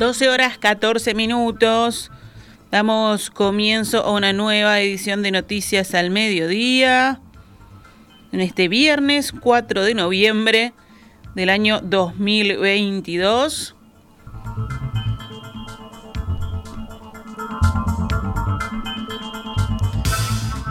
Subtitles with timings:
[0.00, 2.10] 12 horas 14 minutos.
[2.70, 7.20] Damos comienzo a una nueva edición de Noticias al Mediodía.
[8.32, 10.72] En este viernes 4 de noviembre
[11.34, 13.76] del año 2022.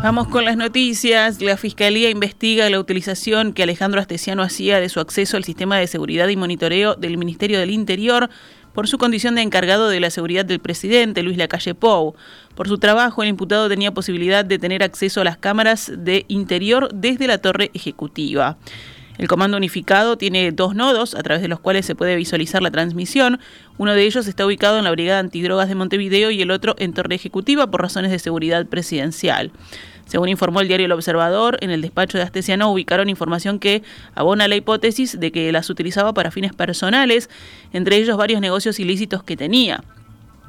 [0.02, 1.40] Vamos con las noticias.
[1.40, 5.86] La Fiscalía investiga la utilización que Alejandro Astesiano hacía de su acceso al sistema de
[5.86, 8.30] seguridad y monitoreo del Ministerio del Interior
[8.74, 12.16] por su condición de encargado de la seguridad del presidente, Luis Lacalle Pou.
[12.56, 16.90] Por su trabajo, el imputado tenía posibilidad de tener acceso a las cámaras de interior
[16.94, 18.58] desde la torre ejecutiva.
[19.20, 22.72] El comando unificado tiene dos nodos a través de los cuales se puede visualizar la
[22.72, 23.42] transmisión.
[23.78, 26.94] Uno de ellos está ubicado en la Brigada Antidrogas de Montevideo y el otro en
[26.94, 29.52] Torre Ejecutiva por razones de seguridad presidencial.
[30.10, 33.84] Según informó el diario El Observador, en el despacho de Astesiano ubicaron información que
[34.16, 37.30] abona la hipótesis de que las utilizaba para fines personales,
[37.74, 39.84] entre ellos varios negocios ilícitos que tenía.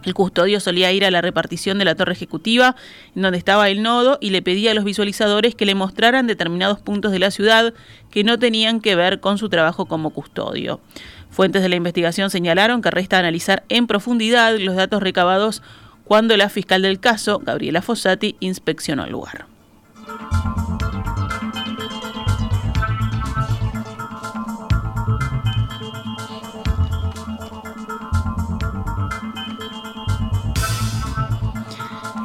[0.03, 2.75] El custodio solía ir a la repartición de la torre ejecutiva,
[3.14, 6.81] en donde estaba el nodo, y le pedía a los visualizadores que le mostraran determinados
[6.81, 7.75] puntos de la ciudad
[8.11, 10.81] que no tenían que ver con su trabajo como custodio.
[11.28, 15.62] Fuentes de la investigación señalaron que resta analizar en profundidad los datos recabados
[16.06, 19.50] cuando la fiscal del caso, Gabriela Fossati, inspeccionó el lugar.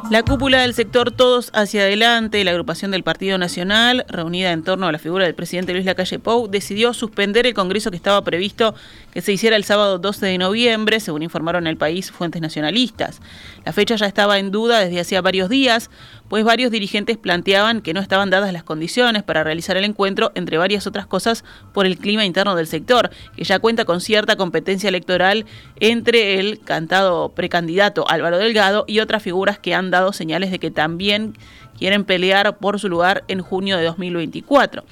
[0.08, 4.86] La cúpula del sector Todos hacia adelante, la agrupación del Partido Nacional, reunida en torno
[4.86, 8.76] a la figura del presidente Luis Lacalle Pou, decidió suspender el congreso que estaba previsto
[9.12, 13.20] que se hiciera el sábado 12 de noviembre, según informaron el país fuentes nacionalistas.
[13.64, 15.90] La fecha ya estaba en duda desde hacía varios días,
[16.28, 20.58] pues varios dirigentes planteaban que no estaban dadas las condiciones para realizar el encuentro, entre
[20.58, 24.88] varias otras cosas, por el clima interno del sector, que ya cuenta con cierta competencia
[24.88, 25.46] electoral
[25.80, 30.70] entre el cantado precandidato Álvaro Delgado y otras figuras que han dado señales de que
[30.70, 31.34] también
[31.78, 34.84] quieren pelear por su lugar en junio de 2024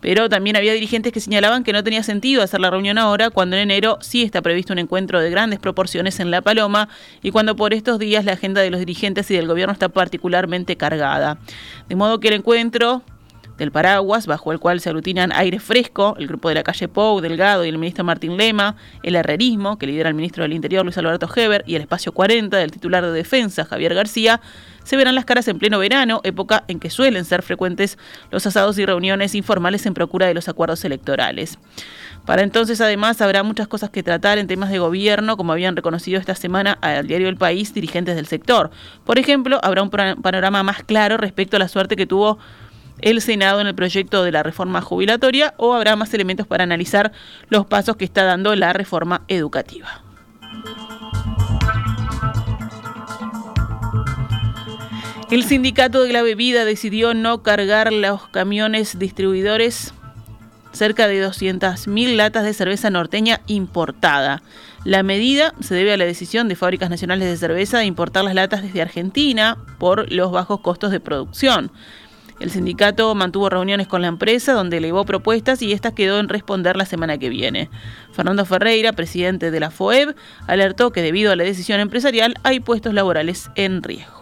[0.00, 3.56] pero también había dirigentes que señalaban que no tenía sentido hacer la reunión ahora cuando
[3.56, 6.88] en enero sí está previsto un encuentro de grandes proporciones en La Paloma
[7.22, 10.76] y cuando por estos días la agenda de los dirigentes y del gobierno está particularmente
[10.76, 11.38] cargada.
[11.88, 13.02] De modo que el encuentro
[13.58, 17.20] del paraguas, bajo el cual se aglutinan Aire Fresco, el grupo de la calle Pou,
[17.20, 20.96] Delgado y el ministro Martín Lema, el herrerismo, que lidera el ministro del Interior Luis
[20.96, 24.40] Alberto Heber, y el espacio 40 del titular de Defensa Javier García,
[24.84, 27.98] se verán las caras en pleno verano, época en que suelen ser frecuentes
[28.30, 31.58] los asados y reuniones informales en procura de los acuerdos electorales.
[32.24, 36.18] Para entonces, además, habrá muchas cosas que tratar en temas de gobierno, como habían reconocido
[36.18, 38.70] esta semana al diario El País dirigentes del sector.
[39.04, 42.38] Por ejemplo, habrá un panorama más claro respecto a la suerte que tuvo
[43.00, 47.12] el Senado en el proyecto de la reforma jubilatoria o habrá más elementos para analizar
[47.48, 50.02] los pasos que está dando la reforma educativa.
[55.30, 59.92] El sindicato de la bebida decidió no cargar los camiones distribuidores
[60.72, 64.42] cerca de 200.000 latas de cerveza norteña importada.
[64.84, 68.34] La medida se debe a la decisión de Fábricas Nacionales de Cerveza de importar las
[68.34, 71.72] latas desde Argentina por los bajos costos de producción.
[72.40, 76.76] El sindicato mantuvo reuniones con la empresa donde elevó propuestas y esta quedó en responder
[76.76, 77.68] la semana que viene.
[78.12, 80.14] Fernando Ferreira, presidente de la FOEB,
[80.46, 84.18] alertó que debido a la decisión empresarial hay puestos laborales en riesgo.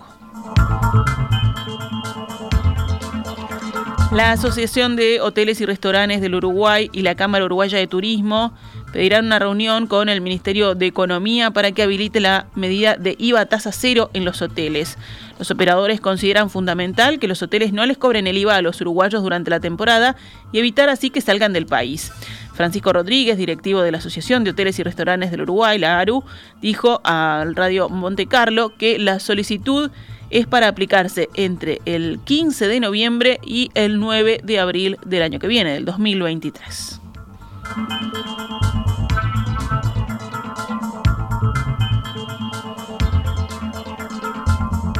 [4.12, 8.54] La Asociación de Hoteles y Restaurantes del Uruguay y la Cámara Uruguaya de Turismo
[8.92, 13.46] pedirán una reunión con el Ministerio de Economía para que habilite la medida de IVA
[13.46, 14.96] tasa cero en los hoteles.
[15.38, 19.22] Los operadores consideran fundamental que los hoteles no les cobren el IVA a los uruguayos
[19.22, 20.16] durante la temporada
[20.52, 22.12] y evitar así que salgan del país.
[22.54, 26.24] Francisco Rodríguez, directivo de la Asociación de Hoteles y Restaurantes del Uruguay, la ARU,
[26.62, 29.90] dijo al Radio Monte Carlo que la solicitud
[30.30, 35.38] es para aplicarse entre el 15 de noviembre y el 9 de abril del año
[35.38, 37.00] que viene, del 2023.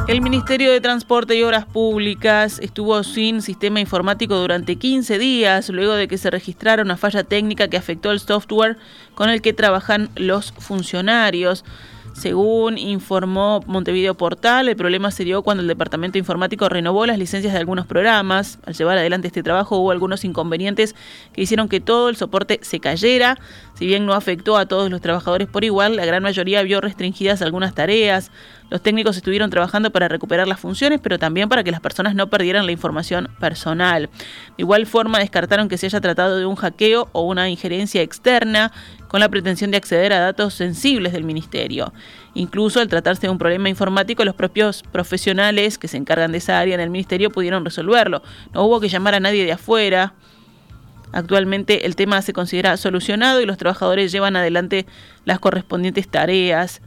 [0.07, 5.95] El Ministerio de Transporte y Obras Públicas estuvo sin sistema informático durante 15 días luego
[5.95, 8.77] de que se registrara una falla técnica que afectó el software
[9.15, 11.65] con el que trabajan los funcionarios.
[12.17, 17.53] Según informó Montevideo Portal, el problema se dio cuando el departamento informático renovó las licencias
[17.53, 18.57] de algunos programas.
[18.65, 20.95] Al llevar adelante este trabajo hubo algunos inconvenientes
[21.31, 23.37] que hicieron que todo el soporte se cayera.
[23.75, 27.43] Si bien no afectó a todos los trabajadores por igual, la gran mayoría vio restringidas
[27.43, 28.31] algunas tareas.
[28.71, 32.31] Los técnicos estuvieron trabajando para recuperar las funciones, pero también para que las personas no
[32.31, 34.09] perdieran la información personal.
[34.57, 38.73] De igual forma, descartaron que se haya tratado de un hackeo o una injerencia externa
[39.07, 41.93] con la pretensión de acceder a datos sensibles del ministerio.
[42.33, 46.59] Incluso al tratarse de un problema informático, los propios profesionales que se encargan de esa
[46.59, 48.21] área en el ministerio pudieron resolverlo.
[48.53, 50.13] No hubo que llamar a nadie de afuera.
[51.13, 54.85] Actualmente el tema se considera solucionado y los trabajadores llevan adelante
[55.25, 56.81] las correspondientes tareas.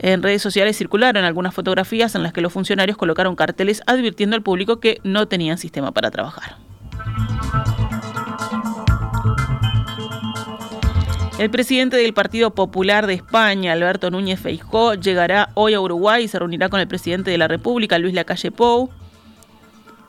[0.00, 4.42] En redes sociales circularon algunas fotografías en las que los funcionarios colocaron carteles advirtiendo al
[4.42, 6.67] público que no tenían sistema para trabajar.
[11.38, 16.28] El presidente del Partido Popular de España, Alberto Núñez Feijó, llegará hoy a Uruguay y
[16.28, 18.90] se reunirá con el presidente de la República, Luis Lacalle Pou.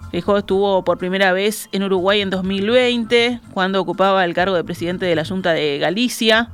[0.10, 5.06] Feijó estuvo por primera vez en Uruguay en 2020, cuando ocupaba el cargo de presidente
[5.06, 6.50] de la Junta de Galicia.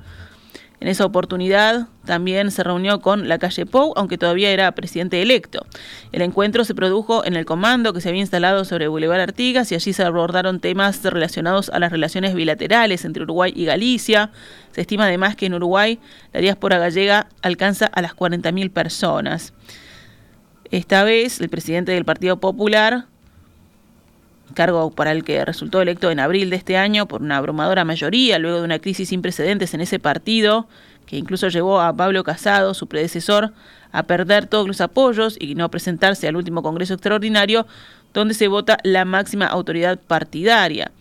[0.80, 5.66] En esa oportunidad también se reunió con la calle Pou, aunque todavía era presidente electo.
[6.12, 9.76] El encuentro se produjo en el comando que se había instalado sobre Boulevard Artigas y
[9.76, 14.32] allí se abordaron temas relacionados a las relaciones bilaterales entre Uruguay y Galicia.
[14.72, 16.00] Se estima además que en Uruguay
[16.34, 19.54] la diáspora gallega alcanza a las 40.000 personas.
[20.72, 23.06] Esta vez el presidente del Partido Popular
[24.54, 28.40] cargo para el que resultó electo en abril de este año por una abrumadora mayoría,
[28.40, 30.68] luego de una crisis sin precedentes en ese partido,
[31.06, 33.54] que incluso llevó a Pablo Casado, su predecesor,
[33.92, 37.66] a perder todos los apoyos y no presentarse al último Congreso Extraordinario,
[38.14, 40.92] donde se vota la máxima autoridad partidaria.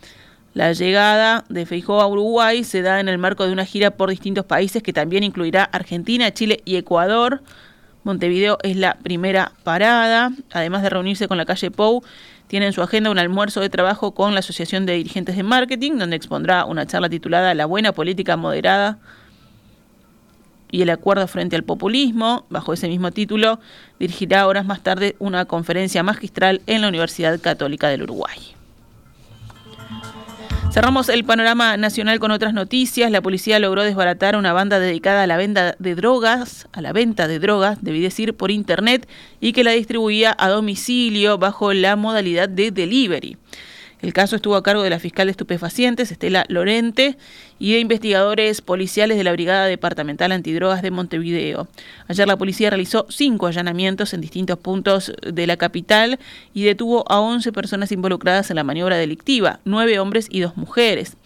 [0.52, 4.10] La llegada de Feijó a Uruguay se da en el marco de una gira por
[4.10, 7.42] distintos países que también incluirá Argentina, Chile y Ecuador.
[8.04, 12.04] Montevideo es la primera parada, además de reunirse con la calle Pou
[12.46, 15.92] tiene en su agenda un almuerzo de trabajo con la Asociación de Dirigentes de Marketing,
[15.98, 18.98] donde expondrá una charla titulada La buena política moderada
[20.70, 22.46] y el acuerdo frente al populismo.
[22.50, 23.60] Bajo ese mismo título,
[23.98, 28.54] dirigirá horas más tarde una conferencia magistral en la Universidad Católica del Uruguay.
[30.74, 33.08] Cerramos el panorama nacional con otras noticias.
[33.12, 37.28] La policía logró desbaratar una banda dedicada a la venta de drogas, a la venta
[37.28, 39.08] de drogas, debí decir, por internet
[39.40, 43.36] y que la distribuía a domicilio bajo la modalidad de delivery.
[44.04, 47.16] El caso estuvo a cargo de la fiscal de estupefacientes, Estela Lorente,
[47.58, 51.68] y de investigadores policiales de la Brigada Departamental Antidrogas de Montevideo.
[52.06, 56.18] Ayer la policía realizó cinco allanamientos en distintos puntos de la capital
[56.52, 61.16] y detuvo a 11 personas involucradas en la maniobra delictiva, nueve hombres y dos mujeres.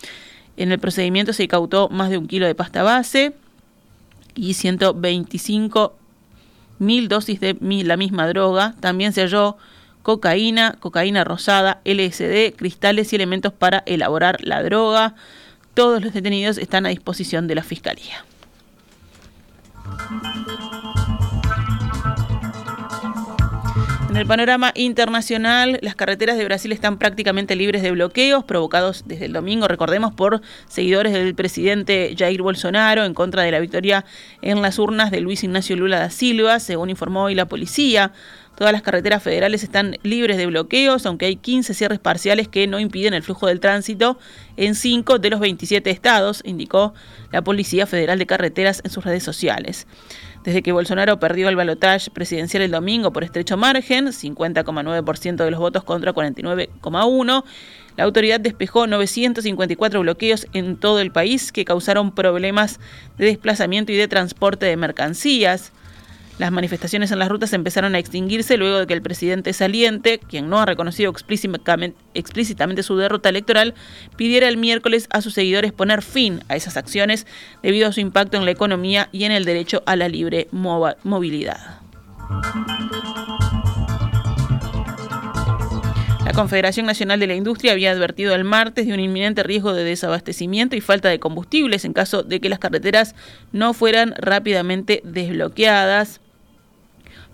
[0.57, 3.33] En el procedimiento se incautó más de un kilo de pasta base
[4.37, 5.97] y 125
[6.79, 8.77] mil dosis de la misma droga.
[8.79, 9.57] También se halló
[10.09, 15.15] cocaína, cocaína rosada, LSD, cristales y elementos para elaborar la droga.
[15.75, 18.25] Todos los detenidos están a disposición de la Fiscalía.
[24.09, 29.27] En el panorama internacional, las carreteras de Brasil están prácticamente libres de bloqueos provocados desde
[29.27, 34.07] el domingo, recordemos, por seguidores del presidente Jair Bolsonaro en contra de la victoria
[34.41, 38.13] en las urnas de Luis Ignacio Lula da Silva, según informó hoy la policía.
[38.59, 42.81] Todas las carreteras federales están libres de bloqueos, aunque hay 15 cierres parciales que no
[42.81, 44.19] impiden el flujo del tránsito
[44.57, 46.93] en 5 de los 27 estados, indicó
[47.31, 49.87] la Policía Federal de Carreteras en sus redes sociales.
[50.43, 55.61] Desde que Bolsonaro perdió el balotaje presidencial el domingo por estrecho margen, 50,9% de los
[55.61, 57.45] votos contra 49,1%,
[57.97, 62.81] la autoridad despejó 954 bloqueos en todo el país que causaron problemas
[63.19, 65.71] de desplazamiento y de transporte de mercancías.
[66.39, 70.49] Las manifestaciones en las rutas empezaron a extinguirse luego de que el presidente saliente, quien
[70.49, 73.75] no ha reconocido explícitamente, su derrota electoral,
[74.17, 77.27] pidiera el miércoles a sus seguidores poner fin a esas acciones
[77.61, 81.81] debido a su impacto en la economía y en el derecho a la libre movilidad.
[86.25, 89.83] La Confederación Nacional de la Industria había advertido el martes de un inminente riesgo de
[89.83, 93.17] desabastecimiento y falta de combustibles en caso de que las carreteras
[93.51, 96.21] no fueran rápidamente desbloqueadas.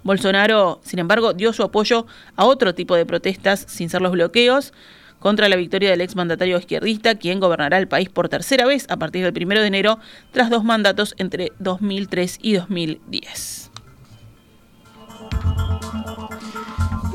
[0.05, 2.07] Bolsonaro, sin embargo, dio su apoyo
[2.37, 4.73] a otro tipo de protestas sin ser los bloqueos
[5.19, 9.25] contra la victoria del exmandatario izquierdista, quien gobernará el país por tercera vez a partir
[9.25, 9.99] del 1 de enero,
[10.31, 13.71] tras dos mandatos entre 2003 y 2010.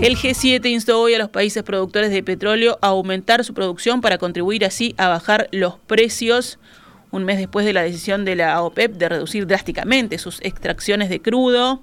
[0.01, 4.17] El G7 instó hoy a los países productores de petróleo a aumentar su producción para
[4.17, 6.57] contribuir así a bajar los precios
[7.11, 11.21] un mes después de la decisión de la OPEP de reducir drásticamente sus extracciones de
[11.21, 11.81] crudo.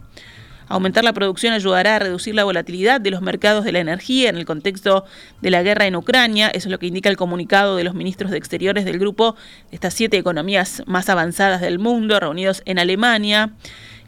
[0.68, 4.36] Aumentar la producción ayudará a reducir la volatilidad de los mercados de la energía en
[4.36, 5.04] el contexto
[5.40, 6.48] de la guerra en Ucrania.
[6.48, 9.36] Eso es lo que indica el comunicado de los ministros de Exteriores del grupo
[9.70, 13.52] de estas siete economías más avanzadas del mundo reunidos en Alemania.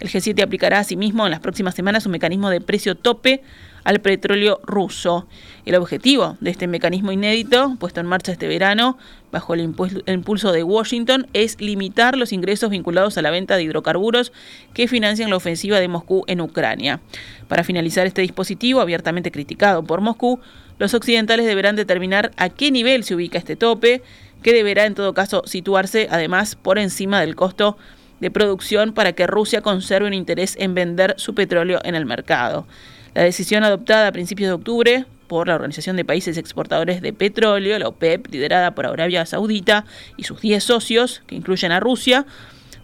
[0.01, 3.43] El G7 aplicará asimismo en las próximas semanas un mecanismo de precio tope
[3.85, 5.27] al petróleo ruso.
[5.67, 8.99] El objetivo de este mecanismo inédito, puesto en marcha este verano,
[9.31, 14.33] bajo el, impulso de Washington, es limitar los ingresos vinculados a la venta de hidrocarburos
[14.73, 17.01] que financian la ofensiva de Moscú en Ucrania.
[17.49, 20.41] Para finalizar este dispositivo, abiertamente criticado por Moscú,
[20.79, 24.03] los occidentales deberán determinar a qué nivel se ubica este tope,
[24.43, 27.77] que deberá en todo caso situarse además por encima del costo
[28.21, 32.67] de producción para que Rusia conserve un interés en vender su petróleo en el mercado.
[33.15, 37.79] La decisión adoptada a principios de octubre por la Organización de Países Exportadores de Petróleo,
[37.79, 39.85] la OPEP, liderada por Arabia Saudita
[40.17, 42.27] y sus 10 socios, que incluyen a Rusia,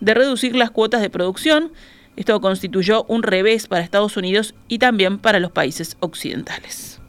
[0.00, 1.72] de reducir las cuotas de producción.
[2.16, 7.00] Esto constituyó un revés para Estados Unidos y también para los países occidentales.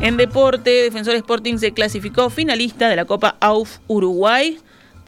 [0.00, 4.58] En deporte, Defensor Sporting se clasificó finalista de la Copa AUF Uruguay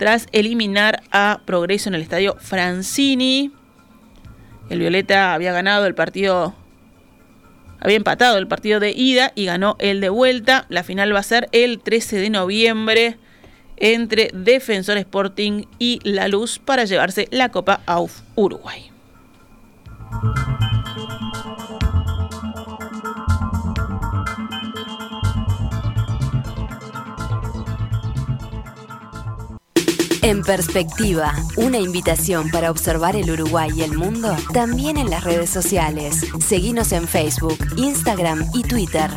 [0.00, 3.52] tras eliminar a Progreso en el estadio Francini.
[4.70, 6.54] El Violeta había ganado el partido,
[7.80, 10.64] había empatado el partido de ida y ganó el de vuelta.
[10.70, 13.18] La final va a ser el 13 de noviembre
[13.76, 18.90] entre Defensor Sporting y La Luz para llevarse la Copa AUF Uruguay.
[30.30, 35.50] En perspectiva, una invitación para observar el Uruguay y el mundo también en las redes
[35.50, 36.24] sociales.
[36.38, 39.10] Seguimos en Facebook, Instagram y Twitter.